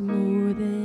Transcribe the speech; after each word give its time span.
more 0.00 0.52
than. 0.54 0.81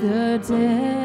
the 0.00 0.38
day. 0.38 0.99